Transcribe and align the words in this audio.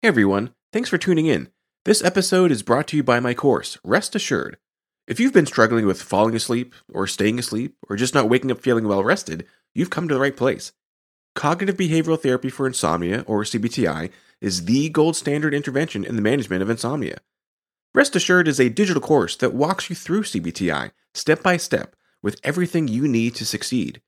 Hey 0.00 0.06
everyone, 0.06 0.54
thanks 0.72 0.88
for 0.88 0.96
tuning 0.96 1.26
in. 1.26 1.48
This 1.84 2.04
episode 2.04 2.52
is 2.52 2.62
brought 2.62 2.86
to 2.86 2.96
you 2.96 3.02
by 3.02 3.18
my 3.18 3.34
course, 3.34 3.78
Rest 3.82 4.14
Assured. 4.14 4.56
If 5.08 5.18
you've 5.18 5.32
been 5.32 5.44
struggling 5.44 5.86
with 5.86 6.00
falling 6.00 6.36
asleep, 6.36 6.72
or 6.94 7.08
staying 7.08 7.36
asleep, 7.40 7.74
or 7.88 7.96
just 7.96 8.14
not 8.14 8.28
waking 8.28 8.52
up 8.52 8.60
feeling 8.60 8.86
well 8.86 9.02
rested, 9.02 9.44
you've 9.74 9.90
come 9.90 10.06
to 10.06 10.14
the 10.14 10.20
right 10.20 10.36
place. 10.36 10.70
Cognitive 11.34 11.76
behavioral 11.76 12.22
therapy 12.22 12.48
for 12.48 12.64
insomnia, 12.64 13.24
or 13.26 13.42
CBTI, 13.42 14.10
is 14.40 14.66
the 14.66 14.88
gold 14.88 15.16
standard 15.16 15.52
intervention 15.52 16.04
in 16.04 16.14
the 16.14 16.22
management 16.22 16.62
of 16.62 16.70
insomnia. 16.70 17.18
Rest 17.92 18.14
Assured 18.14 18.46
is 18.46 18.60
a 18.60 18.68
digital 18.68 19.02
course 19.02 19.34
that 19.34 19.52
walks 19.52 19.90
you 19.90 19.96
through 19.96 20.22
CBTI 20.22 20.92
step 21.12 21.42
by 21.42 21.56
step 21.56 21.96
with 22.22 22.38
everything 22.44 22.86
you 22.86 23.08
need 23.08 23.34
to 23.34 23.44
succeed. 23.44 24.00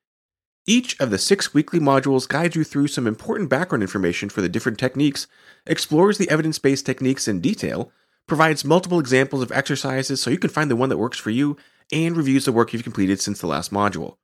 Each 0.67 0.99
of 1.01 1.11
the 1.11 1.19
six 1.19 1.55
weekly 1.55 1.81
modules 1.81 2.29
guides 2.29 2.55
you 2.55 2.65
through 2.65 2.89
some 2.89 3.07
important 3.07 3.49
background 3.49 3.83
information 3.83 4.29
for 4.29 4.43
the 4.43 4.49
different 4.49 4.79
techniques, 4.79 5.27
explores 5.67 6.19
the 6.19 6.31
evidence 6.31 6.59
based 6.59 6.85
techniques 6.85 7.27
in 7.27 7.41
detail, 7.41 7.91
provides 8.27 8.65
multiple 8.65 9.01
examples 9.01 9.43
of 9.43 9.51
exercises 9.53 10.21
so 10.21 10.31
you 10.31 10.39
can 10.39 10.51
find 10.51 10.71
the 10.71 10.77
one 10.77 10.89
that 10.91 10.99
works 10.99 11.19
for 11.19 11.31
you, 11.31 11.57
and 11.93 12.17
reviews 12.17 12.45
the 12.45 12.53
work 12.53 12.73
you've 12.73 12.85
completed 12.85 13.21
since 13.21 13.41
the 13.41 13.47
last 13.47 13.73
module. 13.73 14.17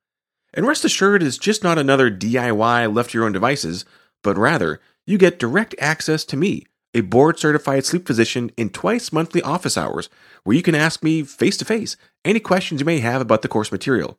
And 0.55 0.67
rest 0.67 0.85
assured, 0.85 1.23
it's 1.23 1.39
just 1.39 1.65
not 1.65 1.79
another 1.79 2.11
DIY 2.11 2.95
left 2.95 3.11
to 3.11 3.19
your 3.19 3.27
own 3.27 3.33
devices, 3.33 3.85
but 4.23 4.37
rather, 4.37 4.81
you 5.07 5.19
get 5.19 5.39
direct 5.39 5.75
access 5.79 6.25
to 6.27 6.37
me, 6.37 6.67
a 6.95 7.01
board 7.01 7.39
certified 7.39 7.85
sleep 7.85 8.07
physician, 8.07 8.51
in 8.57 8.71
twice 8.71 9.13
monthly 9.13 9.43
office 9.43 9.77
hours, 9.77 10.09
where 10.45 10.57
you 10.57 10.63
can 10.63 10.75
ask 10.75 11.03
me 11.03 11.23
face 11.23 11.57
to 11.57 11.65
face 11.65 11.97
any 12.25 12.41
questions 12.41 12.81
you 12.81 12.87
may 12.87 13.01
have 13.01 13.21
about 13.21 13.43
the 13.43 13.49
course 13.49 13.73
material. 13.73 14.19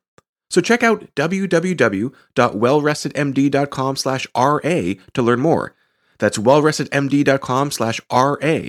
So 0.50 0.62
check 0.62 0.84
out 0.84 1.14
www.wellrestedmd.com 1.16 3.96
slash 3.96 4.28
RA 4.36 4.94
to 5.14 5.22
learn 5.22 5.40
more. 5.40 5.76
That's 6.20 6.38
wellrestedmd.com 6.38 7.72
slash 7.72 8.02
RA, 8.12 8.60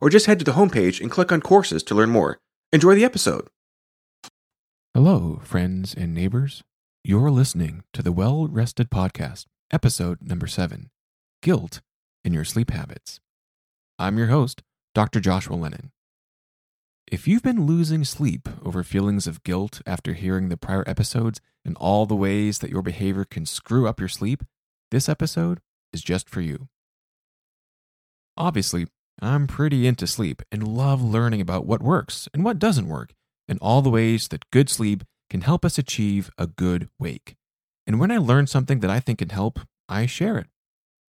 or 0.00 0.10
just 0.10 0.26
head 0.26 0.38
to 0.40 0.44
the 0.44 0.52
homepage 0.52 1.00
and 1.00 1.10
click 1.10 1.32
on 1.32 1.40
courses 1.40 1.82
to 1.84 1.94
learn 1.94 2.10
more. 2.10 2.38
Enjoy 2.72 2.94
the 2.94 3.04
episode. 3.04 3.48
Hello, 4.94 5.40
friends 5.44 5.94
and 5.94 6.14
neighbors. 6.14 6.62
You're 7.04 7.30
listening 7.30 7.84
to 7.92 8.02
the 8.02 8.12
Well 8.12 8.48
Rested 8.48 8.90
Podcast, 8.90 9.46
episode 9.70 10.18
number 10.20 10.46
seven 10.46 10.90
Guilt 11.40 11.80
in 12.24 12.34
Your 12.34 12.44
Sleep 12.44 12.70
Habits. 12.70 13.20
I'm 13.98 14.18
your 14.18 14.26
host, 14.26 14.62
Dr. 14.94 15.20
Joshua 15.20 15.54
Lennon. 15.54 15.92
If 17.10 17.26
you've 17.26 17.42
been 17.42 17.64
losing 17.64 18.04
sleep 18.04 18.48
over 18.68 18.82
feelings 18.82 19.26
of 19.26 19.42
guilt 19.42 19.80
after 19.86 20.12
hearing 20.12 20.50
the 20.50 20.56
prior 20.58 20.84
episodes 20.86 21.40
and 21.64 21.74
all 21.78 22.04
the 22.04 22.14
ways 22.14 22.58
that 22.58 22.70
your 22.70 22.82
behavior 22.82 23.24
can 23.24 23.46
screw 23.46 23.88
up 23.88 23.98
your 23.98 24.10
sleep, 24.10 24.44
this 24.90 25.08
episode 25.08 25.60
is 25.90 26.02
just 26.02 26.28
for 26.28 26.42
you. 26.42 26.68
Obviously, 28.36 28.86
I'm 29.22 29.46
pretty 29.46 29.86
into 29.86 30.06
sleep 30.06 30.42
and 30.52 30.68
love 30.68 31.02
learning 31.02 31.40
about 31.40 31.64
what 31.64 31.82
works 31.82 32.28
and 32.34 32.44
what 32.44 32.58
doesn't 32.58 32.88
work, 32.88 33.14
and 33.48 33.58
all 33.62 33.80
the 33.80 33.88
ways 33.88 34.28
that 34.28 34.50
good 34.50 34.68
sleep 34.68 35.02
can 35.30 35.40
help 35.40 35.64
us 35.64 35.78
achieve 35.78 36.30
a 36.36 36.46
good 36.46 36.90
wake. 36.98 37.36
And 37.86 37.98
when 37.98 38.10
I 38.10 38.18
learn 38.18 38.46
something 38.46 38.80
that 38.80 38.90
I 38.90 39.00
think 39.00 39.20
can 39.20 39.30
help, 39.30 39.60
I 39.88 40.04
share 40.04 40.36
it. 40.36 40.46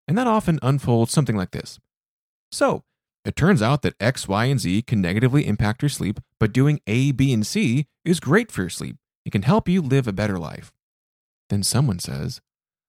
And 0.08 0.16
that 0.16 0.26
often 0.26 0.58
unfolds 0.62 1.12
something 1.12 1.36
like 1.36 1.50
this. 1.50 1.78
So, 2.50 2.84
it 3.24 3.36
turns 3.36 3.60
out 3.60 3.82
that 3.82 3.94
X, 4.00 4.26
Y, 4.26 4.44
and 4.46 4.58
Z 4.58 4.82
can 4.82 5.00
negatively 5.00 5.46
impact 5.46 5.82
your 5.82 5.88
sleep, 5.88 6.20
but 6.38 6.52
doing 6.52 6.80
A, 6.86 7.12
B, 7.12 7.32
and 7.32 7.46
C 7.46 7.86
is 8.04 8.20
great 8.20 8.50
for 8.50 8.62
your 8.62 8.70
sleep. 8.70 8.96
It 9.24 9.30
can 9.30 9.42
help 9.42 9.68
you 9.68 9.82
live 9.82 10.08
a 10.08 10.12
better 10.12 10.38
life. 10.38 10.72
Then 11.50 11.62
someone 11.62 11.98
says, 11.98 12.40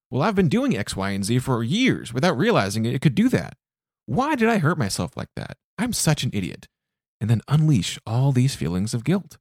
Well, 0.10 0.22
I've 0.22 0.36
been 0.36 0.48
doing 0.48 0.78
X, 0.78 0.96
Y, 0.96 1.10
and 1.10 1.26
Z 1.26 1.40
for 1.40 1.64
years 1.64 2.14
without 2.14 2.38
realizing 2.38 2.86
it 2.86 3.02
could 3.02 3.16
do 3.16 3.28
that. 3.30 3.58
Why 4.06 4.36
did 4.36 4.48
I 4.48 4.60
hurt 4.60 4.78
myself 4.78 5.18
like 5.18 5.30
that? 5.36 5.58
I'm 5.78 5.94
such 5.94 6.24
an 6.24 6.32
idiot. 6.34 6.68
And 7.20 7.30
then 7.30 7.42
unleash 7.48 8.00
all 8.06 8.32
these 8.32 8.56
feelings 8.56 8.94
of 8.94 9.04
guilt. 9.04 9.38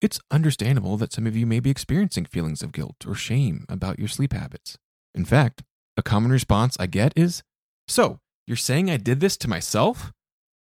It's 0.00 0.20
understandable 0.30 0.96
that 0.96 1.12
some 1.12 1.26
of 1.26 1.36
you 1.36 1.46
may 1.46 1.60
be 1.60 1.68
experiencing 1.68 2.24
feelings 2.24 2.62
of 2.62 2.72
guilt 2.72 3.04
or 3.06 3.14
shame 3.14 3.66
about 3.68 3.98
your 3.98 4.08
sleep 4.08 4.32
habits. 4.32 4.78
In 5.14 5.26
fact, 5.26 5.62
a 5.96 6.02
common 6.02 6.30
response 6.30 6.76
I 6.80 6.86
get 6.86 7.12
is, 7.16 7.42
So, 7.86 8.20
you're 8.50 8.56
saying 8.56 8.90
I 8.90 8.96
did 8.96 9.20
this 9.20 9.36
to 9.36 9.48
myself? 9.48 10.12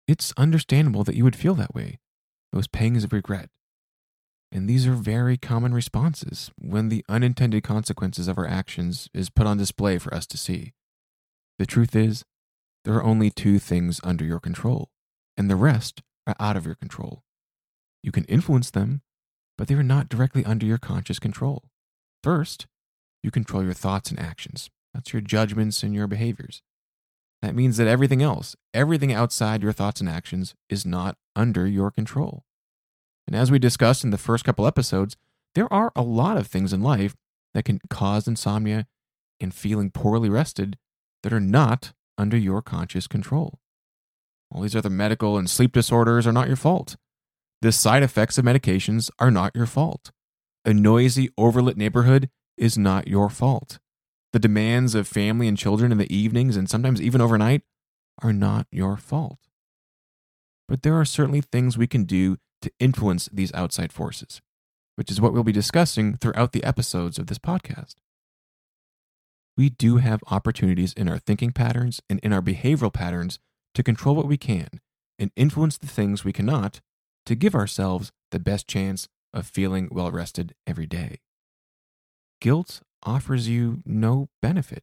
It's 0.07 0.33
understandable 0.37 1.03
that 1.03 1.17
you 1.17 1.25
would 1.25 1.35
feel 1.35 1.57
that 1.57 1.75
way, 1.75 1.99
those 2.53 2.69
pangs 2.69 3.03
of 3.03 3.13
regret. 3.13 3.49
And 4.53 4.71
these 4.71 4.87
are 4.87 4.93
very 4.93 5.37
common 5.37 5.75
responses 5.75 6.53
when 6.57 6.91
the 6.91 7.05
unintended 7.09 7.65
consequences 7.65 8.29
of 8.29 8.39
our 8.39 8.47
actions 8.47 9.09
is 9.13 9.31
put 9.31 9.49
on 9.49 9.59
display 9.59 9.99
for 9.99 10.15
us 10.15 10.29
to 10.29 10.39
see. 10.39 10.75
The 11.59 11.67
truth 11.67 11.97
is, 11.97 12.23
there 12.85 12.95
are 12.95 13.03
only 13.03 13.31
two 13.31 13.59
things 13.59 14.01
under 14.05 14.25
your 14.25 14.39
control, 14.39 14.89
and 15.37 15.51
the 15.51 15.57
rest 15.57 16.03
are 16.25 16.37
out 16.39 16.57
of 16.57 16.65
your 16.65 16.77
control. 16.77 17.25
You 18.01 18.13
can 18.13 18.27
influence 18.27 18.71
them, 18.71 19.03
but 19.59 19.67
they 19.67 19.75
are 19.75 19.83
not 19.83 20.09
directly 20.09 20.45
under 20.45 20.67
your 20.67 20.79
conscious 20.79 21.19
control. 21.19 21.65
First, 22.23 22.69
you 23.25 23.33
control 23.33 23.65
your 23.65 23.75
thoughts 23.75 24.09
and 24.11 24.21
actions. 24.21 24.71
That's 24.95 25.13
your 25.13 25.21
judgments 25.21 25.83
and 25.83 25.93
your 25.93 26.07
behaviors. 26.07 26.63
That 27.43 27.57
means 27.57 27.77
that 27.77 27.89
everything 27.89 28.23
else, 28.23 28.55
everything 28.73 29.13
outside 29.13 29.63
your 29.63 29.73
thoughts 29.73 30.01
and 30.01 30.09
actions, 30.09 30.55
is 30.71 30.87
not 30.87 31.17
under 31.35 31.67
your 31.67 31.91
control. 31.91 32.45
And 33.27 33.35
as 33.35 33.51
we 33.51 33.59
discussed 33.59 34.05
in 34.05 34.11
the 34.11 34.19
first 34.19 34.45
couple 34.45 34.67
episodes, 34.67 35.17
there 35.55 35.71
are 35.73 35.93
a 35.95 36.03
lot 36.03 36.37
of 36.37 36.47
things 36.47 36.73
in 36.73 36.83
life 36.83 37.17
that 37.53 37.65
can 37.65 37.81
cause 37.91 38.27
insomnia 38.27 38.87
and 39.41 39.53
feeling 39.53 39.91
poorly 39.91 40.31
rested 40.31 40.79
that 41.23 41.33
are 41.33 41.41
not 41.41 41.93
under 42.17 42.37
your 42.37 42.63
conscious 42.63 43.07
control. 43.07 43.59
All 44.51 44.63
these 44.63 44.77
other 44.77 44.91
medical 44.91 45.37
and 45.37 45.51
sleep 45.51 45.73
disorders 45.73 46.27
are 46.27 46.33
not 46.33 46.47
your 46.47 46.57
fault. 46.57 46.97
The 47.61 47.73
side 47.73 48.03
effects 48.03 48.39
of 48.39 48.45
medications 48.45 49.11
are 49.19 49.31
not 49.31 49.55
your 49.55 49.67
fault. 49.67 50.11
A 50.65 50.73
noisy, 50.73 51.31
overlit 51.39 51.77
neighborhood 51.77 52.31
is 52.57 52.79
not 52.79 53.09
your 53.09 53.29
fault. 53.29 53.79
The 54.33 54.39
demands 54.39 54.95
of 54.95 55.07
family 55.07 55.47
and 55.47 55.59
children 55.59 55.93
in 55.93 55.99
the 55.99 56.15
evenings 56.15 56.57
and 56.57 56.69
sometimes 56.69 57.03
even 57.03 57.21
overnight 57.21 57.63
are 58.23 58.33
not 58.33 58.67
your 58.71 58.97
fault. 58.97 59.39
But 60.69 60.83
there 60.83 60.99
are 60.99 61.05
certainly 61.05 61.43
things 61.43 61.77
we 61.77 61.87
can 61.87 62.05
do 62.05 62.39
to 62.63 62.73
influence 62.79 63.29
these 63.33 63.53
outside 63.53 63.93
forces, 63.93 64.41
which 64.97 65.11
is 65.11 65.21
what 65.21 65.33
we'll 65.33 65.43
be 65.43 65.53
discussing 65.53 66.17
throughout 66.17 66.53
the 66.53 66.65
episodes 66.65 67.19
of 67.19 67.27
this 67.27 67.39
podcast. 67.39 67.97
We 69.57 69.69
do 69.69 69.99
have 69.99 70.25
opportunities 70.31 70.95
in 70.95 71.09
our 71.09 71.19
thinking 71.19 71.53
patterns 71.53 72.01
and 72.09 72.19
in 72.21 72.33
our 72.33 72.41
behavioral 72.41 72.93
patterns 72.93 73.39
to 73.75 73.83
control 73.83 74.15
what 74.15 74.29
we 74.29 74.39
can 74.39 74.69
and 75.19 75.31
influence 75.37 75.77
the 75.77 75.87
things 75.87 76.25
we 76.25 76.33
cannot 76.33 76.81
to 77.27 77.35
give 77.35 77.55
ourselves 77.55 78.13
the 78.31 78.39
best 78.39 78.67
chance 78.67 79.09
of 79.35 79.47
feeling 79.47 79.89
well 79.91 80.11
rested 80.11 80.55
every 80.67 80.87
day. 80.87 81.21
Guilt 82.41 82.83
offers 83.05 83.49
you 83.49 83.83
no 83.85 84.29
benefit. 84.41 84.83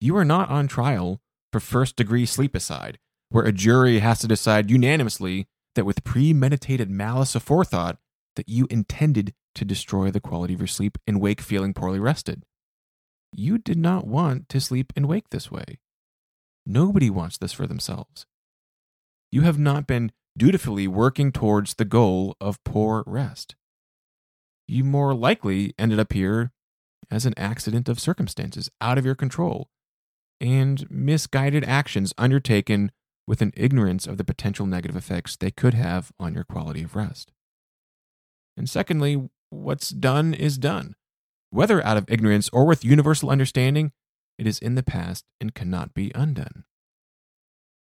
You 0.00 0.16
are 0.16 0.24
not 0.24 0.48
on 0.50 0.68
trial 0.68 1.20
for 1.52 1.60
first 1.60 1.96
degree 1.96 2.26
sleepicide, 2.26 2.96
where 3.30 3.44
a 3.44 3.52
jury 3.52 3.98
has 3.98 4.20
to 4.20 4.28
decide 4.28 4.70
unanimously 4.70 5.48
that 5.74 5.84
with 5.84 6.04
premeditated 6.04 6.90
malice 6.90 7.34
aforethought 7.34 7.98
that 8.36 8.48
you 8.48 8.66
intended 8.70 9.34
to 9.54 9.64
destroy 9.64 10.10
the 10.10 10.20
quality 10.20 10.54
of 10.54 10.60
your 10.60 10.66
sleep 10.66 10.98
and 11.06 11.20
wake 11.20 11.40
feeling 11.40 11.74
poorly 11.74 11.98
rested. 11.98 12.44
You 13.32 13.58
did 13.58 13.78
not 13.78 14.06
want 14.06 14.48
to 14.50 14.60
sleep 14.60 14.92
and 14.96 15.06
wake 15.06 15.30
this 15.30 15.50
way. 15.50 15.80
Nobody 16.64 17.10
wants 17.10 17.38
this 17.38 17.52
for 17.52 17.66
themselves. 17.66 18.26
You 19.30 19.42
have 19.42 19.58
not 19.58 19.86
been 19.86 20.12
dutifully 20.36 20.86
working 20.86 21.32
towards 21.32 21.74
the 21.74 21.84
goal 21.84 22.36
of 22.40 22.62
poor 22.64 23.02
rest. 23.06 23.56
You 24.66 24.84
more 24.84 25.14
likely 25.14 25.74
ended 25.78 25.98
up 25.98 26.12
here 26.12 26.52
as 27.10 27.26
an 27.26 27.34
accident 27.36 27.88
of 27.88 28.00
circumstances 28.00 28.70
out 28.80 28.98
of 28.98 29.04
your 29.04 29.14
control 29.14 29.68
and 30.40 30.88
misguided 30.90 31.64
actions 31.64 32.12
undertaken 32.18 32.92
with 33.26 33.42
an 33.42 33.52
ignorance 33.56 34.06
of 34.06 34.16
the 34.16 34.24
potential 34.24 34.66
negative 34.66 34.96
effects 34.96 35.36
they 35.36 35.50
could 35.50 35.74
have 35.74 36.12
on 36.18 36.34
your 36.34 36.44
quality 36.44 36.82
of 36.82 36.96
rest. 36.96 37.32
And 38.56 38.68
secondly, 38.68 39.28
what's 39.50 39.90
done 39.90 40.34
is 40.34 40.58
done. 40.58 40.94
Whether 41.50 41.84
out 41.84 41.96
of 41.96 42.10
ignorance 42.10 42.48
or 42.52 42.64
with 42.64 42.84
universal 42.84 43.30
understanding, 43.30 43.92
it 44.38 44.46
is 44.46 44.58
in 44.58 44.74
the 44.74 44.82
past 44.82 45.24
and 45.40 45.54
cannot 45.54 45.94
be 45.94 46.12
undone. 46.14 46.64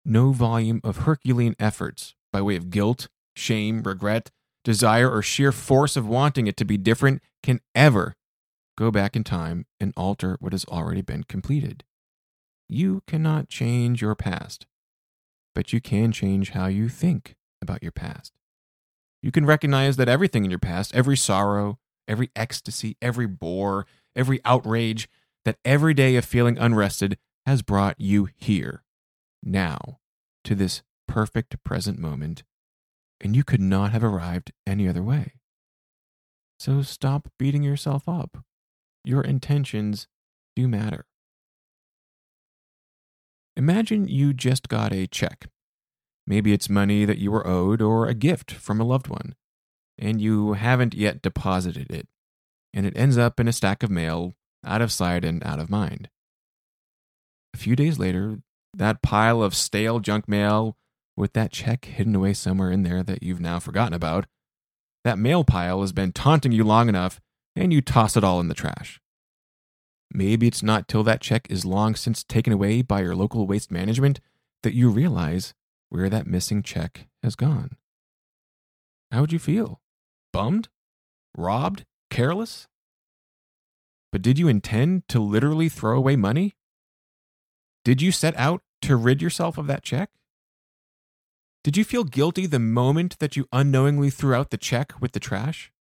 No 0.06 0.32
volume 0.32 0.82
of 0.84 0.98
Herculean 0.98 1.56
efforts 1.60 2.16
by 2.32 2.42
way 2.42 2.56
of 2.56 2.70
guilt, 2.70 3.08
shame, 3.36 3.84
regret, 3.84 4.32
desire, 4.64 5.10
or 5.10 5.22
sheer 5.22 5.52
force 5.52 5.96
of 5.96 6.08
wanting 6.08 6.48
it 6.48 6.58
to 6.58 6.66
be 6.66 6.78
different 6.78 7.22
can 7.42 7.62
ever 7.74 8.16
go 8.78 8.92
back 8.92 9.16
in 9.16 9.24
time 9.24 9.66
and 9.80 9.94
alter 9.96 10.38
what 10.40 10.54
has 10.54 10.66
already 10.66 11.02
been 11.02 11.24
completed. 11.24 11.84
You 12.68 13.04
cannot 13.08 13.50
change 13.50 14.02
your 14.02 14.16
past, 14.16 14.66
but 15.54 15.74
you 15.74 15.81
can 15.81 16.12
change 16.12 16.52
how 16.52 16.68
you 16.68 16.90
think 16.90 17.36
about 17.62 17.84
your 17.84 17.92
past. 17.92 18.34
You 19.22 19.31
can 19.31 19.46
recognize 19.46 19.96
that 19.98 20.10
everything 20.10 20.44
in 20.44 20.50
your 20.52 20.60
past, 20.60 20.94
every 20.96 21.16
sorrow, 21.16 21.80
every 22.08 22.31
ecstasy, 22.36 22.98
every 23.02 23.28
bore, 23.28 23.86
every 24.16 24.42
outrage, 24.44 25.08
that 25.46 25.58
every 25.64 25.94
day 25.94 26.16
of 26.16 26.25
feeling 26.25 26.58
unrested 26.58 27.18
has 27.46 27.62
brought 27.62 28.00
you 28.00 28.30
here, 28.36 28.84
now, 29.42 30.00
to 30.44 30.56
this 30.56 30.81
perfect 31.08 31.62
present 31.64 32.00
moment, 32.00 32.44
and 33.22 33.36
you 33.36 33.44
could 33.44 33.62
not 33.62 33.92
have 33.92 34.04
arrived 34.04 34.52
any 34.66 34.88
other 34.88 35.04
way. 35.04 35.34
So 36.60 36.81
stop 36.81 37.30
beating 37.38 37.64
yourself 37.64 38.08
up. 38.08 38.44
Your 39.04 39.22
intentions 39.22 40.08
do 40.56 40.68
matter. 40.68 41.06
Imagine 43.56 44.08
you 44.08 44.34
just 44.34 44.68
got 44.68 44.94
a 44.94 45.08
check. 45.08 45.48
Maybe 46.26 46.54
it's 46.54 46.70
money 46.70 47.06
that 47.06 47.18
you 47.18 47.32
were 47.32 47.46
owed 47.46 47.82
or 47.82 48.08
a 48.08 48.14
gift 48.14 48.52
from 48.52 48.80
a 48.80 48.86
loved 48.86 49.08
one, 49.08 49.36
and 50.00 50.22
you 50.22 50.54
haven't 50.54 50.94
yet 50.94 51.22
deposited 51.22 51.92
it, 51.92 52.08
and 52.74 52.86
it 52.86 52.98
ends 52.98 53.18
up 53.18 53.40
in 53.40 53.48
a 53.48 53.54
stack 53.54 53.84
of 53.84 53.92
mail 53.92 54.34
out 54.66 54.82
of 54.82 54.92
sight 54.92 55.26
and 55.26 55.44
out 55.44 55.60
of 55.60 55.70
mind. 55.70 56.10
A 57.54 57.58
few 57.58 57.76
days 57.76 58.00
later, 58.00 58.40
that 58.74 59.02
pile 59.02 59.44
of 59.44 59.54
stale 59.54 60.00
junk 60.00 60.28
mail 60.28 60.78
with 61.16 61.34
that 61.34 61.52
check 61.52 61.86
hidden 61.86 62.16
away 62.16 62.34
somewhere 62.34 62.72
in 62.72 62.84
there 62.84 63.04
that 63.04 63.22
you've 63.22 63.42
now 63.42 63.60
forgotten 63.60 63.94
about, 63.94 64.26
that 65.04 65.20
mail 65.20 65.44
pile 65.44 65.82
has 65.82 65.92
been 65.92 66.12
taunting 66.12 66.54
you 66.54 66.64
long 66.64 66.90
enough 66.90 67.20
and 67.56 67.72
you 67.72 67.82
toss 67.82 68.18
it 68.18 68.24
all 68.24 68.40
in 68.40 68.48
the 68.48 68.54
trash. 68.54 69.00
Maybe 70.12 70.48
it's 70.48 70.64
not 70.64 70.88
till 70.88 71.04
that 71.04 71.22
check 71.22 71.48
is 71.50 71.66
long 71.66 71.96
since 71.96 72.24
taken 72.24 72.54
away 72.54 72.82
by 72.82 73.02
your 73.02 73.16
local 73.16 73.48
waste 73.48 73.72
management 73.72 74.20
that 74.62 74.76
you 74.76 74.90
realize 74.90 75.54
where 75.90 76.10
that 76.10 76.28
missing 76.28 76.62
check 76.62 77.08
has 77.24 77.36
gone. 77.36 77.78
How 79.12 79.22
would 79.22 79.34
you 79.34 79.40
feel? 79.40 79.82
Bummed? 80.32 80.70
Robbed? 81.36 81.86
Careless? 82.10 82.68
But 84.12 84.22
did 84.22 84.38
you 84.38 84.48
intend 84.48 85.08
to 85.10 85.20
literally 85.20 85.70
throw 85.70 85.98
away 85.98 86.16
money? 86.16 86.54
Did 87.84 88.02
you 88.02 88.12
set 88.12 88.36
out 88.38 88.62
to 88.84 88.96
rid 88.96 89.22
yourself 89.22 89.58
of 89.58 89.68
that 89.68 89.84
check? 89.84 90.12
Did 91.64 91.78
you 91.78 91.84
feel 91.84 92.04
guilty 92.04 92.46
the 92.46 92.60
moment 92.60 93.18
that 93.20 93.36
you 93.36 93.48
unknowingly 93.52 94.10
threw 94.10 94.36
out 94.36 94.52
the 94.52 94.58
check 94.58 94.94
with 95.00 95.14
the 95.14 95.20
trash? 95.20 95.72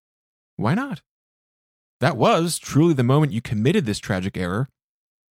Why 0.57 0.75
not? 0.75 1.03
That 2.03 2.17
was 2.17 2.59
truly 2.59 2.95
the 2.95 3.05
moment 3.05 3.31
you 3.31 3.41
committed 3.41 3.87
this 3.87 4.01
tragic 4.01 4.37
error, 4.37 4.69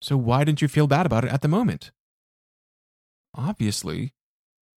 so 0.03 0.15
why 0.15 0.43
didn't 0.43 0.61
you 0.61 0.67
feel 0.67 0.85
bad 0.85 1.07
about 1.07 1.25
it 1.25 1.31
at 1.31 1.41
the 1.41 1.47
moment? 1.47 1.89
Obviously, 3.33 4.13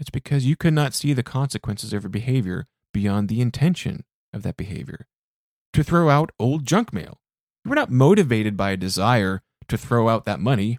it's 0.01 0.09
because 0.09 0.47
you 0.47 0.57
could 0.57 0.73
not 0.73 0.95
see 0.95 1.13
the 1.13 1.23
consequences 1.23 1.93
of 1.93 2.03
your 2.03 2.09
behavior 2.09 2.67
beyond 2.95 3.29
the 3.29 3.43
intention 3.43 4.05
of 4.33 4.43
that 4.43 4.57
behavior. 4.57 5.07
To 5.75 5.85
throw 5.85 6.09
out 6.09 6.31
old 6.39 6.65
junk 6.65 6.95
mail. 6.95 7.21
You 7.63 7.69
were 7.69 7.77
not 7.77 7.91
motivated 7.91 8.57
by 8.57 8.71
a 8.71 8.79
desire 8.79 9.43
to 9.69 9.77
throw 9.77 10.09
out 10.09 10.25
that 10.25 10.41
money, 10.41 10.79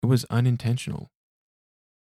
it 0.00 0.06
was 0.06 0.24
unintentional. 0.30 1.10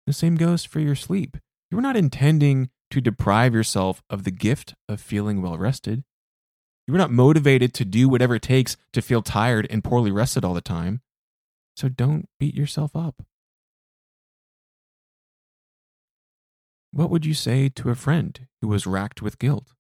The 0.06 0.12
same 0.12 0.36
goes 0.36 0.66
for 0.66 0.82
your 0.82 0.96
sleep. 0.96 1.38
You 1.72 1.78
were 1.78 1.82
not 1.82 1.96
intending 1.96 2.72
to 2.92 3.00
deprive 3.00 3.54
yourself 3.54 4.04
of 4.10 4.26
the 4.26 4.32
gift 4.32 4.76
of 4.90 5.00
feeling 5.00 5.42
well 5.42 5.58
rested. 5.58 6.04
You 6.90 6.94
were 6.94 6.98
not 6.98 7.12
motivated 7.12 7.76
to 7.76 7.86
do 7.86 8.10
whatever 8.10 8.34
it 8.34 8.42
takes 8.42 8.76
to 8.94 9.04
feel 9.04 9.22
tired 9.22 9.68
and 9.70 9.84
poorly 9.84 10.10
rested 10.10 10.44
all 10.44 10.56
the 10.56 10.60
time. 10.60 11.02
So 11.76 11.88
don't 11.88 12.28
beat 12.40 12.56
yourself 12.56 12.96
up. 12.96 13.22
What 16.92 17.12
would 17.12 17.28
you 17.28 17.36
say 17.36 17.70
to 17.70 17.92
a 17.92 17.96
friend 17.96 18.48
who 18.60 18.70
was 18.70 18.88
racked 18.88 19.22
with 19.22 19.38
guilt? 19.38 19.76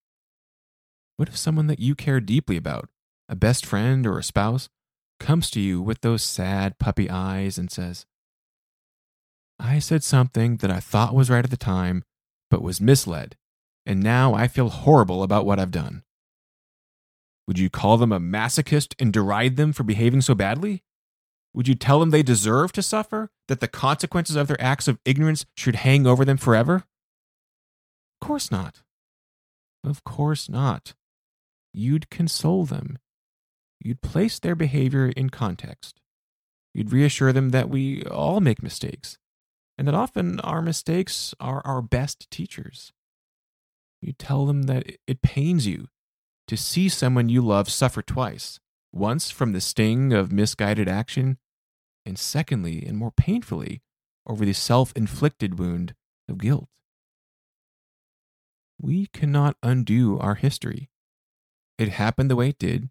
What 1.18 1.30
if 1.30 1.36
someone 1.36 1.66
that 1.66 1.80
you 1.80 1.96
care 1.96 2.20
deeply 2.20 2.58
about, 2.58 2.90
a 3.28 3.36
best 3.36 3.66
friend 3.66 4.06
or 4.06 4.20
a 4.20 4.24
spouse, 4.24 4.70
comes 5.20 5.50
to 5.50 5.60
you 5.60 5.82
with 5.82 6.02
those 6.02 6.22
sad 6.22 6.78
puppy 6.78 7.10
eyes 7.10 7.58
and 7.58 7.72
says, 7.72 8.06
I 9.58 9.80
said 9.80 10.04
something 10.04 10.58
that 10.58 10.70
I 10.70 10.80
thought 10.80 11.16
was 11.16 11.32
right 11.32 11.44
at 11.44 11.50
the 11.50 11.58
time, 11.58 12.04
but 12.52 12.62
was 12.62 12.80
misled, 12.80 13.36
and 13.84 14.00
now 14.00 14.36
I 14.36 14.48
feel 14.48 14.70
horrible 14.70 15.24
about 15.24 15.48
what 15.48 15.58
I've 15.58 15.72
done. 15.72 16.04
Would 17.50 17.58
you 17.58 17.72
call 17.72 17.98
them 17.98 18.12
a 18.12 18.20
masochist 18.20 18.94
and 19.00 19.12
deride 19.12 19.56
them 19.56 19.74
for 19.74 19.82
behaving 19.82 20.22
so 20.22 20.36
badly? 20.36 20.84
Would 21.56 21.68
you 21.68 21.74
tell 21.74 22.00
them 22.00 22.12
they 22.12 22.22
deserve 22.22 22.72
to 22.74 22.84
suffer, 22.84 23.32
that 23.48 23.60
the 23.60 23.68
consequences 23.68 24.36
of 24.36 24.48
their 24.48 24.62
acts 24.62 24.88
of 24.88 25.00
ignorance 25.04 25.48
should 25.58 25.78
hang 25.78 26.06
over 26.06 26.24
them 26.24 26.38
forever? 26.38 26.84
Of 28.22 28.28
course 28.28 28.52
not. 28.52 28.84
Of 29.84 30.04
course 30.04 30.48
not. 30.48 30.94
You'd 31.74 32.12
console 32.12 32.66
them. 32.66 33.00
You'd 33.80 34.04
place 34.04 34.38
their 34.38 34.54
behavior 34.54 35.08
in 35.08 35.32
context. 35.32 36.00
You'd 36.76 36.92
reassure 36.92 37.34
them 37.34 37.50
that 37.50 37.68
we 37.68 38.04
all 38.04 38.42
make 38.42 38.62
mistakes 38.62 39.18
and 39.76 39.88
that 39.88 39.96
often 39.96 40.40
our 40.42 40.62
mistakes 40.62 41.34
are 41.40 41.64
our 41.66 41.82
best 41.82 42.30
teachers. 42.30 42.94
You'd 44.04 44.20
tell 44.20 44.46
them 44.46 44.64
that 44.68 44.86
it 45.08 45.24
pains 45.24 45.66
you 45.66 45.88
to 46.50 46.58
see 46.58 46.90
someone 46.90 47.30
you 47.30 47.44
love 47.44 47.70
suffer 47.70 48.02
twice 48.02 48.60
once 48.92 49.30
from 49.30 49.54
the 49.54 49.62
sting 49.62 50.12
of 50.14 50.32
misguided 50.32 50.90
action, 50.90 51.38
and 52.08 52.18
secondly, 52.18 52.84
and 52.88 52.98
more 52.98 53.12
painfully, 53.12 53.84
over 54.26 54.44
the 54.44 54.54
self 54.54 54.92
inflicted 54.96 55.60
wound 55.60 55.94
of 56.28 56.40
guilt. 56.40 56.68
We 58.82 59.06
cannot 59.14 59.58
undo 59.62 60.18
our 60.18 60.34
history. 60.34 60.90
It 61.78 61.90
happened 61.90 62.32
the 62.32 62.36
way 62.36 62.50
it 62.50 62.58
did, 62.58 62.90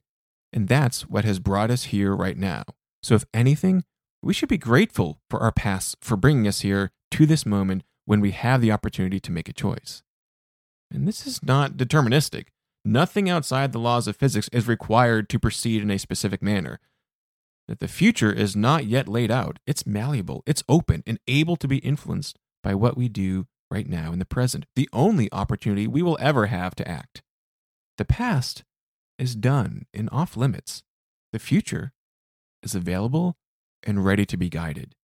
and 0.53 0.69
that's 0.69 1.09
what 1.09 1.25
has 1.25 1.41
brought 1.41 1.73
us 1.73 1.87
here 1.87 2.15
right 2.15 2.39
now. 2.39 2.63
So, 3.03 3.17
if 3.17 3.25
anything, 3.35 3.83
we 4.23 4.35
should 4.35 4.49
be 4.49 4.59
grateful 4.59 5.21
for 5.29 5.41
our 5.41 5.53
past 5.53 5.97
for 6.01 6.17
bringing 6.17 6.47
us 6.47 6.61
here 6.61 6.93
to 7.11 7.27
this 7.27 7.45
moment 7.45 7.83
when 8.05 8.21
we 8.21 8.31
have 8.31 8.61
the 8.61 8.71
opportunity 8.71 9.19
to 9.19 9.33
make 9.33 9.49
a 9.49 9.53
choice. 9.53 10.05
And 10.93 11.09
this 11.09 11.27
is 11.27 11.43
not 11.43 11.73
deterministic. 11.73 12.47
Nothing 12.85 13.29
outside 13.29 13.73
the 13.73 13.79
laws 13.79 14.07
of 14.09 14.17
physics 14.17 14.49
is 14.53 14.69
required 14.69 15.29
to 15.29 15.39
proceed 15.39 15.83
in 15.83 15.91
a 15.91 15.99
specific 15.99 16.43
manner. 16.43 16.81
That 17.67 17.81
the 17.81 17.89
future 17.89 18.33
is 18.33 18.57
not 18.57 18.87
yet 18.87 19.09
laid 19.09 19.31
out. 19.31 19.59
It's 19.67 19.87
malleable, 19.87 20.43
it's 20.47 20.65
open, 20.69 21.03
and 21.07 21.19
able 21.29 21.57
to 21.57 21.69
be 21.69 21.79
influenced 21.79 22.39
by 22.63 22.75
what 22.75 22.97
we 22.97 23.09
do 23.09 23.47
right 23.71 23.87
now 23.87 24.13
in 24.13 24.19
the 24.19 24.25
present, 24.25 24.65
the 24.75 24.89
only 24.93 25.31
opportunity 25.33 25.87
we 25.87 26.03
will 26.03 26.17
ever 26.21 26.47
have 26.47 26.75
to 26.77 26.89
act. 26.89 27.23
The 27.99 28.05
past 28.05 28.65
is 29.19 29.35
done 29.35 29.87
and 29.93 30.09
off 30.11 30.37
limits. 30.37 30.83
The 31.33 31.39
future 31.39 31.93
is 32.63 32.75
available 32.75 33.37
and 33.83 34.05
ready 34.05 34.25
to 34.27 34.37
be 34.37 34.49
guided. 34.49 34.95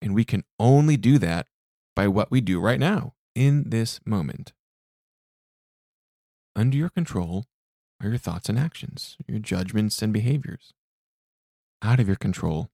And 0.00 0.14
we 0.14 0.24
can 0.24 0.44
only 0.60 0.96
do 0.96 1.18
that 1.18 1.48
by 1.94 2.06
what 2.06 2.30
we 2.30 2.40
do 2.40 2.60
right 2.60 2.78
now, 2.78 3.14
in 3.34 3.70
this 3.70 4.00
moment. 4.04 4.52
Under 6.56 6.76
your 6.76 6.88
control 6.88 7.44
are 8.02 8.08
your 8.08 8.18
thoughts 8.18 8.48
and 8.48 8.58
actions, 8.58 9.16
your 9.28 9.38
judgments 9.38 10.02
and 10.02 10.12
behaviors. 10.12 10.72
Out 11.82 12.00
of 12.00 12.08
your 12.08 12.16
control 12.16 12.70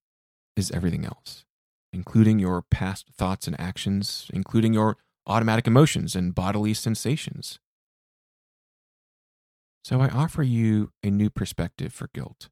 is 0.56 0.70
everything 0.70 1.04
else, 1.04 1.44
including 1.92 2.38
your 2.38 2.62
past 2.62 3.08
thoughts 3.18 3.46
and 3.46 3.60
actions, 3.60 4.30
including 4.32 4.72
your 4.72 4.96
automatic 5.26 5.66
emotions 5.66 6.16
and 6.16 6.34
bodily 6.34 6.72
sensations. 6.72 7.58
So 9.84 10.00
I 10.00 10.08
offer 10.08 10.42
you 10.42 10.92
a 11.02 11.10
new 11.10 11.28
perspective 11.28 11.92
for 11.92 12.08
guilt 12.14 12.48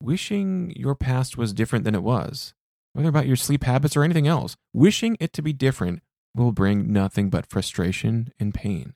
wishing 0.00 0.72
your 0.74 0.94
past 0.94 1.36
was 1.36 1.52
different 1.52 1.84
than 1.84 1.94
it 1.94 2.02
was, 2.02 2.54
whether 2.92 3.08
about 3.08 3.26
your 3.26 3.36
sleep 3.36 3.64
habits 3.64 3.96
or 3.96 4.02
anything 4.02 4.26
else, 4.26 4.56
wishing 4.72 5.16
it 5.20 5.32
to 5.34 5.42
be 5.42 5.52
different 5.52 6.02
will 6.34 6.52
bring 6.52 6.92
nothing 6.92 7.28
but 7.28 7.46
frustration 7.46 8.32
and 8.38 8.54
pain. 8.54 8.94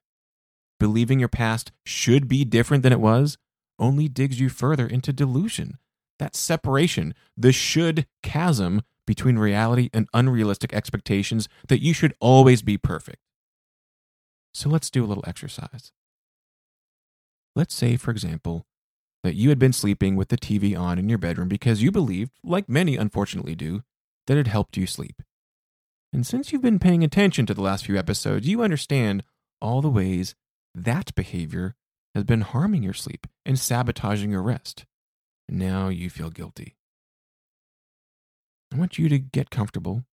Believing 0.79 1.21
your 1.21 1.29
past 1.29 1.73
should 1.85 2.29
be 2.29 2.45
different 2.45 2.83
than 2.83 2.93
it 2.93 3.01
was 3.01 3.39
only 3.79 4.09
digs 4.09 4.41
you 4.41 4.49
further 4.49 4.87
into 4.87 5.13
delusion. 5.13 5.79
That 6.19 6.37
separation, 6.37 7.15
the 7.37 7.53
should 7.53 8.07
chasm 8.23 8.83
between 9.07 9.39
reality 9.39 9.91
and 9.93 10.09
unrealistic 10.15 10.73
expectations 10.73 11.49
that 11.69 11.83
you 11.83 11.93
should 11.93 12.15
always 12.21 12.63
be 12.63 12.79
perfect. 12.79 13.19
So 14.53 14.69
let's 14.69 14.91
do 14.91 15.05
a 15.05 15.07
little 15.07 15.25
exercise. 15.27 15.93
Let's 17.57 17.75
say, 17.75 17.97
for 17.97 18.11
example, 18.11 18.67
that 19.23 19.35
you 19.35 19.49
had 19.49 19.59
been 19.59 19.73
sleeping 19.73 20.17
with 20.17 20.29
the 20.29 20.37
TV 20.37 20.79
on 20.79 20.99
in 20.99 21.09
your 21.09 21.19
bedroom 21.19 21.49
because 21.49 21.83
you 21.83 21.91
believed, 21.91 22.33
like 22.43 22.69
many 22.69 22.97
unfortunately 22.97 23.55
do, 23.55 23.83
that 24.27 24.37
it 24.37 24.47
helped 24.47 24.77
you 24.77 24.87
sleep. 24.87 25.23
And 26.13 26.27
since 26.27 26.53
you've 26.53 26.63
been 26.63 26.79
paying 26.79 27.03
attention 27.03 27.47
to 27.47 27.55
the 27.55 27.63
last 27.63 27.85
few 27.85 27.97
episodes, 27.97 28.47
you 28.47 28.63
understand 28.63 29.25
all 29.61 29.83
the 29.83 29.91
ways 29.91 30.35
that 30.75 31.15
behavior 31.15 31.75
has 32.15 32.25
been 32.25 32.41
harming 32.43 32.83
your 32.83 32.95
sleep 32.95 33.27
and 33.45 33.59
sabotaging 33.59 34.31
your 34.31 34.43
rest. 34.43 34.85
And 35.49 35.59
now 35.59 35.89
you 35.89 36.11
feel 36.11 36.31
guilty. 36.31 36.77
I 38.73 38.77
want 38.77 38.99
you 38.99 39.09
to 39.09 39.19
get 39.19 39.51
comfortable, 39.51 40.05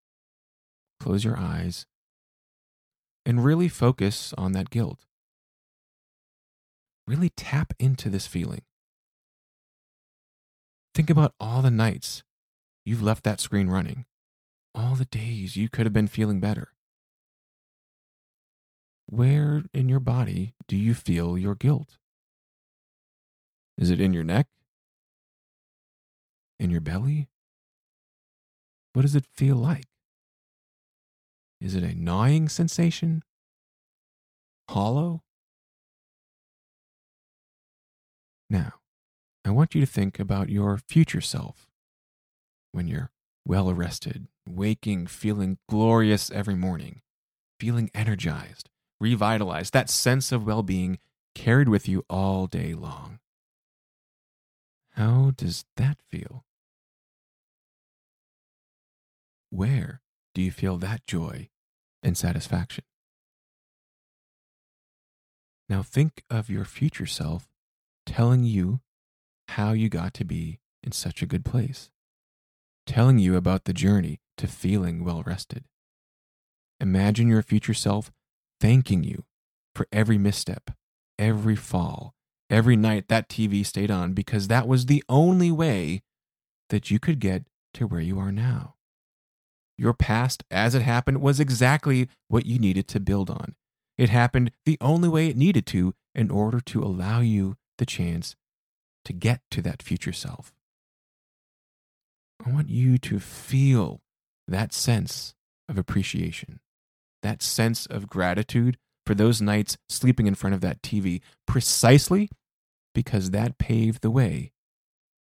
close 0.99 1.25
your 1.25 1.39
eyes, 1.39 1.87
and 3.25 3.45
really 3.45 3.69
focus 3.69 4.35
on 4.37 4.53
that 4.53 4.71
guilt. 4.71 5.07
Really 7.07 7.31
tap 7.31 7.73
into 7.79 8.11
this 8.11 8.27
feeling. 8.27 8.63
Think 10.95 11.11
about 11.11 11.35
all 11.41 11.63
the 11.63 11.71
nights 11.71 12.23
you've 12.85 13.03
left 13.03 13.25
that 13.25 13.41
screen 13.41 13.69
running, 13.69 14.05
all 14.75 14.95
the 14.95 15.05
days 15.07 15.57
you 15.57 15.69
could 15.69 15.87
have 15.87 15.93
been 15.93 16.09
feeling 16.09 16.41
better. 16.41 16.73
Where 19.11 19.65
in 19.75 19.89
your 19.89 19.99
body 19.99 20.55
do 20.69 20.77
you 20.77 20.95
feel 20.95 21.37
your 21.37 21.57
guilt? 21.57 21.99
Is 23.77 23.91
it 23.91 24.01
in 24.01 24.13
your 24.13 24.23
neck? 24.23 24.47
In 26.61 26.71
your 26.71 26.81
belly? 26.81 27.29
What 28.93 29.03
does 29.03 29.17
it 29.17 29.27
feel 29.27 29.57
like? 29.57 29.87
Is 31.61 31.75
it 31.75 31.83
a 31.83 31.93
gnawing 31.93 32.49
sensation? 32.49 33.25
Hollow? 34.69 35.25
Now, 38.49 38.75
I 39.45 39.51
want 39.51 39.75
you 39.75 39.81
to 39.81 39.91
think 39.91 40.21
about 40.21 40.51
your 40.51 40.79
future 40.79 41.21
self 41.21 41.69
when 42.71 42.87
you're 42.87 43.11
well 43.45 43.75
rested, 43.75 44.29
waking, 44.49 45.09
feeling 45.09 45.59
glorious 45.69 46.31
every 46.31 46.55
morning, 46.55 47.01
feeling 47.59 47.91
energized, 47.93 48.71
revitalized, 49.01 49.73
that 49.73 49.91
sense 49.91 50.31
of 50.31 50.47
well 50.47 50.63
being 50.63 50.99
carried 51.35 51.69
with 51.69 51.89
you 51.89 52.05
all 52.09 52.47
day 52.47 52.75
long. 52.75 53.19
How 54.93 55.33
does 55.37 55.65
that 55.77 55.99
feel? 56.11 56.45
Where 59.51 60.03
do 60.35 60.43
you 60.43 60.53
feel 60.53 60.77
that 60.79 61.07
joy 61.07 61.49
and 62.03 62.17
satisfaction? 62.17 62.85
Now 65.69 65.83
think 65.83 66.25
of 66.29 66.51
your 66.51 66.65
future 66.65 67.07
self 67.07 67.49
telling 68.05 68.45
you 68.45 68.81
how 69.49 69.73
you 69.73 69.89
got 69.89 70.15
to 70.15 70.25
be 70.25 70.61
in 70.83 70.93
such 70.93 71.23
a 71.23 71.27
good 71.27 71.45
place, 71.45 71.91
telling 72.87 73.19
you 73.19 73.37
about 73.37 73.65
the 73.65 73.73
journey 73.73 74.21
to 74.37 74.47
feeling 74.47 75.05
well 75.05 75.23
rested. 75.23 75.65
Imagine 76.81 77.29
your 77.29 77.43
future 77.43 77.75
self 77.75 78.11
thanking 78.61 79.03
you 79.03 79.25
for 79.75 79.87
every 79.93 80.19
misstep, 80.19 80.71
every 81.19 81.57
fall, 81.57 82.15
every 82.49 82.77
night 82.77 83.09
that 83.09 83.29
TV 83.29 83.65
stayed 83.65 83.91
on, 83.91 84.13
because 84.13 84.49
that 84.49 84.69
was 84.69 84.87
the 84.87 85.03
only 85.09 85.51
way 85.51 86.03
that 86.69 86.91
you 86.91 86.99
could 86.99 87.19
get 87.19 87.45
to 87.75 87.87
where 87.87 88.01
you 88.01 88.19
are 88.19 88.33
now. 88.33 88.75
Your 89.77 89.95
past, 89.95 90.45
as 90.51 90.75
it 90.75 90.83
happened, 90.83 91.23
was 91.23 91.41
exactly 91.41 92.09
what 92.29 92.45
you 92.45 92.59
needed 92.59 92.87
to 92.89 93.01
build 93.01 93.31
on. 93.31 93.55
It 93.97 94.11
happened 94.11 94.51
the 94.67 94.77
only 94.81 95.09
way 95.09 95.29
it 95.29 95.37
needed 95.37 95.67
to 95.67 95.95
in 96.15 96.31
order 96.31 96.61
to 96.61 96.83
allow 96.83 97.21
you 97.21 97.57
the 97.79 97.87
chance 97.87 98.37
to 99.05 99.13
get 99.13 99.41
to 99.51 99.63
that 99.63 99.83
future 99.83 100.13
self. 100.13 100.53
I 102.45 102.51
want 102.51 102.69
you 102.69 102.99
to 102.99 103.19
feel 103.21 104.01
that 104.47 104.73
sense 104.73 105.35
of 105.69 105.79
appreciation, 105.79 106.61
that 107.23 107.43
sense 107.43 107.87
of 107.87 108.09
gratitude 108.09 108.77
for 109.07 109.15
those 109.15 109.41
nights 109.41 109.77
sleeping 109.89 110.27
in 110.27 110.35
front 110.35 110.55
of 110.55 110.61
that 110.61 110.83
TV, 110.83 111.21
precisely 111.47 112.29
because 112.95 113.31
that 113.31 113.59
paved 113.59 114.03
the 114.03 114.11
way 114.11 114.53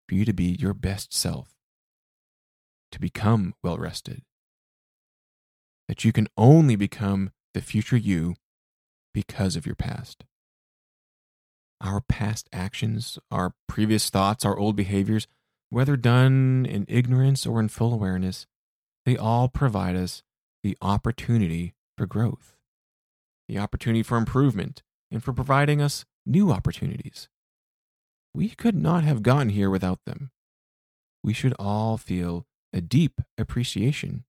for 0.09 0.15
you 0.15 0.25
to 0.25 0.33
be 0.33 0.57
your 0.59 0.75
best 0.75 1.15
self, 1.15 1.55
to 2.93 3.01
become 3.01 3.55
well 3.63 3.79
rested. 3.79 4.23
That 5.89 6.05
you 6.05 6.13
can 6.13 6.29
only 6.37 6.77
become 6.77 7.31
the 7.55 7.61
future 7.61 7.97
you 7.97 8.37
because 9.13 9.57
of 9.57 9.67
your 9.67 9.75
past 9.75 10.25
our 11.81 12.01
past 12.01 12.49
actions, 12.53 13.19
our 13.31 13.55
previous 13.67 14.11
thoughts, 14.11 14.45
our 14.45 14.59
old 14.59 14.77
behaviors, 14.77 15.27
whether 15.71 15.97
done 15.97 16.67
in 16.69 16.85
ignorance 16.89 17.47
or 17.47 17.61
in 17.61 17.69
full 17.69 17.95
awareness, 17.95 18.47
they 19.07 19.17
all 19.17 19.49
provide 19.49 19.97
us 19.97 20.23
the 20.63 20.77
opportunity 20.81 21.75
for 21.97 22.07
growth, 22.07 22.57
the 23.49 23.59
opportunity 23.59 24.03
for 24.03 24.17
improvement, 24.17 24.83
and 25.11 25.23
for 25.23 25.33
providing 25.33 25.81
us 25.81 26.05
new 26.27 26.51
opportunities. 26.51 27.29
We 28.35 28.51
could 28.51 28.77
not 28.77 29.05
have 29.05 29.23
gotten 29.23 29.51
here 29.51 29.71
without 29.71 30.01
them. 30.07 30.31
We 31.23 31.33
should 31.33 31.55
all 31.59 31.97
feel 31.97 32.47
a 32.73 32.81
deep 32.81 33.21
appreciation 33.37 34.25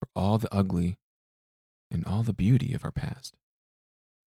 for 0.00 0.08
all 0.14 0.38
the 0.38 0.52
ugly 0.52 0.98
and 1.90 2.04
all 2.06 2.22
the 2.22 2.32
beauty 2.32 2.72
of 2.72 2.84
our 2.84 2.90
past 2.90 3.36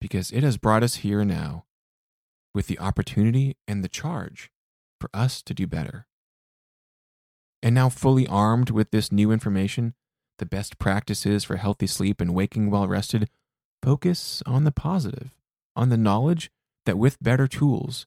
because 0.01 0.31
it 0.33 0.43
has 0.43 0.57
brought 0.57 0.83
us 0.83 0.97
here 0.97 1.25
now 1.25 1.65
with 2.55 2.67
the 2.67 2.79
opportunity 2.79 3.57
and 3.67 3.83
the 3.83 3.89
charge 3.89 4.51
for 5.01 5.09
us 5.15 5.43
to 5.43 5.55
do 5.55 5.67
better. 5.67 6.07
And 7.63 7.75
now, 7.75 7.89
fully 7.89 8.27
armed 8.27 8.71
with 8.71 8.91
this 8.91 9.13
new 9.13 9.31
information, 9.31 9.95
the 10.43 10.47
best 10.47 10.77
practices 10.77 11.45
for 11.45 11.55
healthy 11.55 11.87
sleep 11.87 12.21
and 12.21 12.35
waking 12.35 12.69
well 12.69 12.89
rested, 12.89 13.31
focus 13.81 14.43
on 14.45 14.65
the 14.65 14.73
positive, 14.73 15.31
on 15.77 15.89
the 15.89 15.97
knowledge 15.97 16.51
that 16.85 16.99
with 16.99 17.23
better 17.23 17.47
tools, 17.47 18.07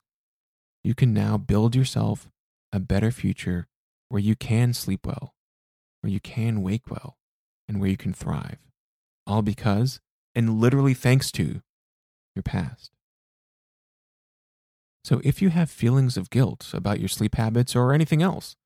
you 0.84 0.94
can 0.94 1.13
now 1.13 1.38
build 1.38 1.77
yourself 1.77 2.27
a 2.74 2.80
better 2.82 3.10
future 3.10 3.68
where 4.10 4.20
you 4.20 4.36
can 4.36 4.74
sleep 4.74 5.08
well, 5.08 5.34
where 6.01 6.12
you 6.12 6.20
can 6.20 6.62
wake 6.62 6.92
well, 6.92 7.15
and 7.70 7.80
where 7.80 7.89
you 7.89 7.96
can 7.96 8.12
thrive. 8.12 8.58
All 9.25 9.42
because, 9.42 10.01
and 10.36 10.60
literally 10.60 10.94
thanks 10.94 11.32
to, 11.32 11.62
your 12.36 12.44
past. 12.44 12.92
So 15.06 15.22
if 15.24 15.42
you 15.42 15.51
have 15.51 15.72
feelings 15.72 16.18
of 16.18 16.30
guilt 16.30 16.70
about 16.74 17.00
your 17.00 17.08
sleep 17.08 17.36
habits 17.36 17.77
or 17.77 17.94
anything 17.94 18.22
else, 18.22 18.58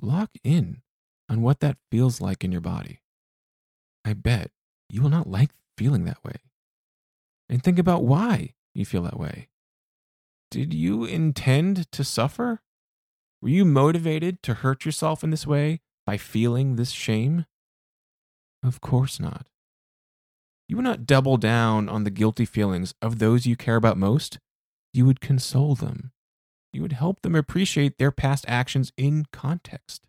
lock 0.00 0.30
in 0.44 0.82
on 1.28 1.42
what 1.42 1.60
that 1.60 1.76
feels 1.90 2.20
like 2.20 2.44
in 2.44 2.52
your 2.52 2.60
body. 2.60 3.00
I 4.04 4.12
bet 4.12 4.50
you 4.88 5.02
will 5.02 5.10
not 5.10 5.28
like 5.28 5.50
feeling 5.76 6.04
that 6.04 6.22
way. 6.24 6.36
And 7.48 7.62
think 7.62 7.78
about 7.78 8.04
why 8.04 8.54
you 8.74 8.84
feel 8.84 9.02
that 9.02 9.18
way. 9.18 9.48
Did 10.50 10.72
you 10.72 11.04
intend 11.04 11.90
to 11.92 12.04
suffer? 12.04 12.60
Were 13.42 13.48
you 13.48 13.64
motivated 13.64 14.42
to 14.44 14.54
hurt 14.54 14.84
yourself 14.84 15.24
in 15.24 15.30
this 15.30 15.46
way 15.46 15.80
by 16.04 16.16
feeling 16.16 16.76
this 16.76 16.90
shame? 16.90 17.46
Of 18.62 18.80
course 18.80 19.20
not 19.20 19.46
you 20.68 20.76
would 20.76 20.84
not 20.84 21.06
double 21.06 21.36
down 21.36 21.88
on 21.88 22.04
the 22.04 22.10
guilty 22.10 22.44
feelings 22.44 22.94
of 23.00 23.18
those 23.18 23.46
you 23.46 23.56
care 23.56 23.76
about 23.76 23.96
most. 23.96 24.38
You 24.92 25.06
would 25.06 25.20
console 25.20 25.74
them. 25.74 26.12
You 26.72 26.82
would 26.82 26.92
help 26.92 27.22
them 27.22 27.34
appreciate 27.34 27.98
their 27.98 28.10
past 28.10 28.44
actions 28.48 28.92
in 28.96 29.26
context. 29.32 30.02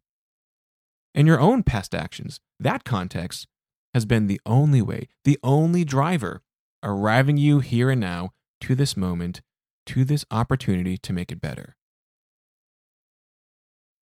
And 1.17 1.27
your 1.27 1.39
own 1.39 1.63
past 1.63 1.95
actions, 1.95 2.39
that 2.59 2.83
context, 2.83 3.47
has 3.95 4.05
been 4.05 4.27
the 4.27 4.39
only 4.45 4.83
way, 4.83 5.07
the 5.23 5.39
only 5.41 5.83
driver 5.83 6.43
arriving 6.83 7.37
you 7.37 7.59
here 7.59 7.89
and 7.89 7.99
now 7.99 8.33
to 8.61 8.75
this 8.75 8.95
moment, 8.95 9.41
to 9.87 10.05
this 10.05 10.25
opportunity 10.29 10.95
to 10.99 11.13
make 11.13 11.31
it 11.31 11.41
better. 11.41 11.75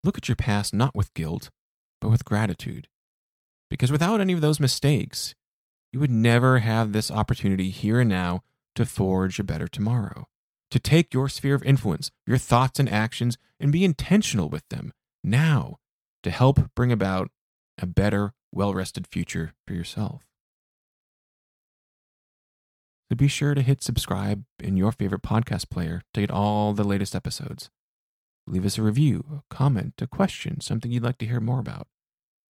Look 0.03 0.17
at 0.17 0.27
your 0.27 0.35
past 0.35 0.73
not 0.73 0.93
with 0.93 1.13
guilt, 1.13 1.51
but 2.01 2.09
with 2.09 2.25
gratitude. 2.25 2.89
Because 3.69 3.93
without 3.93 4.19
any 4.19 4.33
of 4.33 4.41
those 4.41 4.59
mistakes, 4.59 5.35
you 5.93 6.01
would 6.01 6.11
never 6.11 6.59
have 6.59 6.91
this 6.91 7.09
opportunity 7.09 7.69
here 7.69 8.01
and 8.01 8.09
now 8.09 8.41
to 8.75 8.85
forge 8.85 9.39
a 9.39 9.43
better 9.45 9.69
tomorrow, 9.69 10.27
to 10.69 10.79
take 10.79 11.13
your 11.13 11.29
sphere 11.29 11.55
of 11.55 11.63
influence, 11.63 12.11
your 12.27 12.37
thoughts 12.37 12.77
and 12.77 12.89
actions, 12.91 13.37
and 13.57 13.71
be 13.71 13.85
intentional 13.85 14.49
with 14.49 14.67
them 14.67 14.91
now 15.23 15.77
to 16.25 16.31
help 16.31 16.73
bring 16.75 16.91
about 16.91 17.29
a 17.77 17.85
better, 17.85 18.33
well 18.51 18.73
rested 18.73 19.05
future 19.05 19.53
for 19.67 19.73
yourself. 19.73 20.23
So 23.07 23.15
be 23.15 23.27
sure 23.27 23.53
to 23.53 23.61
hit 23.61 23.83
subscribe 23.83 24.43
in 24.59 24.75
your 24.75 24.91
favorite 24.91 25.21
podcast 25.21 25.69
player 25.69 26.01
to 26.15 26.21
get 26.21 26.31
all 26.31 26.73
the 26.73 26.83
latest 26.83 27.15
episodes. 27.15 27.69
Leave 28.47 28.65
us 28.65 28.79
a 28.79 28.81
review, 28.81 29.23
a 29.31 29.55
comment, 29.55 29.93
a 30.01 30.07
question, 30.07 30.61
something 30.61 30.91
you'd 30.91 31.03
like 31.03 31.19
to 31.19 31.27
hear 31.27 31.39
more 31.39 31.59
about 31.59 31.87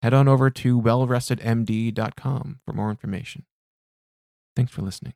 head 0.02 0.14
on 0.14 0.28
over 0.28 0.52
to 0.52 0.80
wellrestedmd.com 0.80 2.60
for 2.64 2.74
more 2.74 2.92
information. 2.92 3.44
Thanks 4.56 4.72
for 4.72 4.84
listening. 4.84 5.14